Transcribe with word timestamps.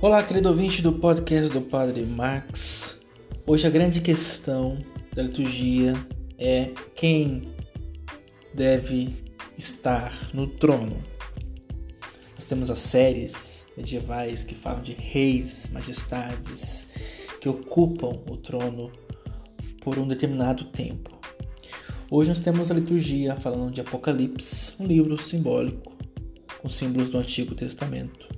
Olá, 0.00 0.22
querido 0.22 0.50
ouvinte 0.50 0.80
do 0.80 0.92
podcast 0.92 1.52
do 1.52 1.60
Padre 1.60 2.06
Max. 2.06 3.00
Hoje 3.44 3.66
a 3.66 3.70
grande 3.70 4.00
questão 4.00 4.78
da 5.12 5.24
liturgia 5.24 5.92
é 6.38 6.70
quem 6.94 7.48
deve 8.54 9.12
estar 9.58 10.30
no 10.32 10.46
trono. 10.46 11.02
Nós 12.36 12.44
temos 12.44 12.70
as 12.70 12.78
séries 12.78 13.66
medievais 13.76 14.44
que 14.44 14.54
falam 14.54 14.82
de 14.82 14.92
reis, 14.92 15.68
majestades 15.72 16.86
que 17.40 17.48
ocupam 17.48 18.22
o 18.30 18.36
trono 18.36 18.92
por 19.82 19.98
um 19.98 20.06
determinado 20.06 20.66
tempo. 20.66 21.18
Hoje 22.08 22.28
nós 22.28 22.38
temos 22.38 22.70
a 22.70 22.74
liturgia 22.74 23.34
falando 23.34 23.72
de 23.72 23.80
Apocalipse, 23.80 24.74
um 24.78 24.86
livro 24.86 25.18
simbólico 25.18 25.98
com 26.62 26.68
símbolos 26.68 27.10
do 27.10 27.18
Antigo 27.18 27.56
Testamento, 27.56 28.28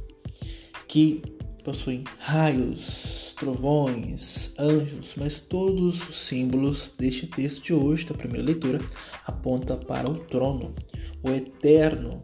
que 0.88 1.20
possuem 1.60 2.04
raios, 2.18 3.34
trovões, 3.38 4.52
anjos, 4.58 5.14
mas 5.16 5.40
todos 5.40 6.08
os 6.08 6.26
símbolos 6.26 6.92
deste 6.98 7.26
texto 7.26 7.62
de 7.62 7.74
hoje, 7.74 8.06
da 8.06 8.14
primeira 8.14 8.44
leitura, 8.44 8.78
aponta 9.26 9.76
para 9.76 10.10
o 10.10 10.18
trono, 10.18 10.74
o 11.22 11.30
eterno 11.30 12.22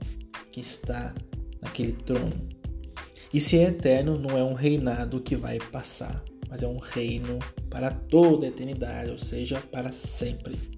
que 0.51 0.61
está 0.61 1.15
naquele 1.63 1.93
trono. 1.93 2.49
E 3.33 3.41
se 3.41 3.59
é 3.59 3.65
eterno, 3.65 4.19
não 4.19 4.37
é 4.37 4.43
um 4.43 4.55
reinado 4.55 5.21
que 5.21 5.37
vai 5.37 5.59
passar, 5.59 6.25
mas 6.49 6.63
é 6.63 6.67
um 6.67 6.79
reino 6.79 7.39
para 7.69 7.91
toda 7.91 8.47
a 8.47 8.49
eternidade, 8.49 9.11
ou 9.11 9.19
seja, 9.19 9.61
para 9.61 9.93
sempre. 9.93 10.76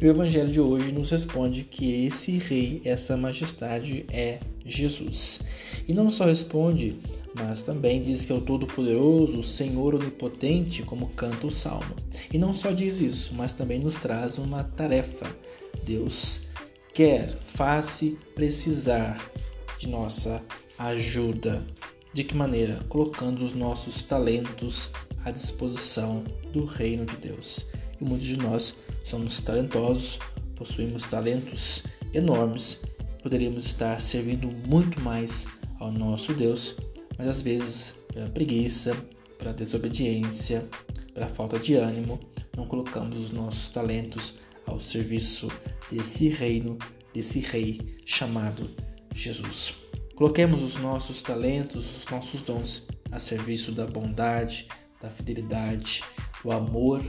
E 0.00 0.06
o 0.06 0.10
Evangelho 0.10 0.50
de 0.50 0.60
hoje 0.60 0.92
nos 0.92 1.10
responde 1.10 1.64
que 1.64 2.06
esse 2.06 2.38
rei, 2.38 2.80
essa 2.84 3.16
majestade 3.16 4.06
é 4.08 4.38
Jesus. 4.64 5.40
E 5.88 5.92
não 5.92 6.08
só 6.08 6.26
responde, 6.26 6.96
mas 7.34 7.62
também 7.62 8.00
diz 8.00 8.24
que 8.24 8.30
é 8.30 8.34
o 8.34 8.40
Todo-Poderoso, 8.40 9.40
o 9.40 9.44
Senhor 9.44 9.96
Onipotente, 9.96 10.84
como 10.84 11.08
canta 11.08 11.48
o 11.48 11.50
Salmo. 11.50 11.96
E 12.32 12.38
não 12.38 12.54
só 12.54 12.70
diz 12.70 13.00
isso, 13.00 13.34
mas 13.34 13.50
também 13.50 13.80
nos 13.80 13.96
traz 13.96 14.38
uma 14.38 14.62
tarefa. 14.62 15.26
Deus 15.84 16.46
quer, 16.94 17.36
faz-se 17.46 18.16
precisar 18.36 19.20
de 19.80 19.88
nossa 19.88 20.40
ajuda. 20.78 21.66
De 22.12 22.22
que 22.22 22.36
maneira? 22.36 22.84
Colocando 22.88 23.44
os 23.44 23.52
nossos 23.52 24.02
talentos 24.02 24.90
à 25.24 25.32
disposição 25.32 26.22
do 26.52 26.64
reino 26.64 27.04
de 27.04 27.16
Deus. 27.16 27.66
E 28.00 28.04
muitos 28.04 28.26
de 28.26 28.36
nós 28.36 28.74
somos 29.04 29.40
talentosos, 29.40 30.18
possuímos 30.54 31.04
talentos 31.04 31.84
enormes, 32.12 32.82
poderíamos 33.22 33.66
estar 33.66 34.00
servindo 34.00 34.48
muito 34.66 35.00
mais 35.00 35.46
ao 35.80 35.90
nosso 35.92 36.32
Deus, 36.32 36.76
mas 37.16 37.28
às 37.28 37.42
vezes 37.42 37.98
pela 38.12 38.28
preguiça, 38.28 38.96
pela 39.38 39.52
desobediência, 39.52 40.68
pela 41.14 41.26
falta 41.26 41.58
de 41.58 41.74
ânimo, 41.74 42.18
não 42.56 42.66
colocamos 42.66 43.18
os 43.18 43.30
nossos 43.30 43.68
talentos 43.70 44.34
ao 44.66 44.78
serviço 44.80 45.48
desse 45.90 46.28
reino, 46.28 46.76
desse 47.14 47.40
rei 47.40 47.96
chamado 48.04 48.68
Jesus. 49.14 49.76
Coloquemos 50.14 50.62
os 50.62 50.74
nossos 50.76 51.22
talentos, 51.22 51.84
os 51.96 52.04
nossos 52.10 52.40
dons 52.40 52.88
a 53.12 53.18
serviço 53.18 53.72
da 53.72 53.86
bondade, 53.86 54.68
da 55.00 55.08
fidelidade, 55.08 56.02
do 56.42 56.50
amor 56.50 57.02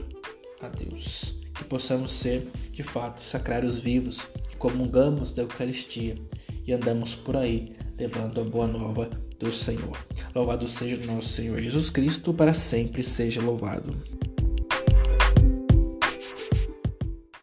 a 0.62 0.70
Deus. 0.70 1.36
Que 1.54 1.64
possamos 1.64 2.14
ser, 2.14 2.48
de 2.72 2.84
fato, 2.84 3.22
sacrários 3.22 3.78
vivos, 3.78 4.28
que 4.50 4.56
comungamos 4.58 5.34
da 5.34 5.42
Eucaristia 5.42 6.16
e 6.66 6.74
andamos 6.74 7.16
por 7.16 7.36
aí 7.36 7.76
levando 7.98 8.42
a 8.42 8.44
boa 8.44 8.68
nova 8.68 9.10
do 9.40 9.52
Senhor. 9.52 9.98
Louvado 10.34 10.68
seja 10.68 11.02
o 11.02 11.14
nosso 11.14 11.30
Senhor 11.30 11.60
Jesus 11.62 11.90
Cristo, 11.90 12.34
para 12.34 12.54
sempre 12.54 13.04
seja 13.04 13.42
louvado. 13.42 13.96